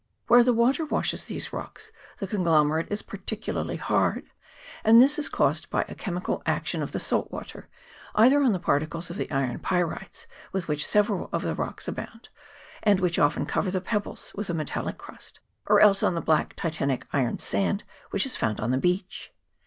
[0.25, 4.25] Where the water washes these rocks the conglomerate is peculiarly hard,
[4.83, 7.69] and this is caused by a chemical action of the salt water,
[8.15, 12.29] either on the particles of the iron pyrites, with which several of the rocks abound,
[12.81, 16.55] and which often cover the pebbles with a metallic crust, or else on the black
[16.55, 19.31] titanic iron sand which is found on the beach.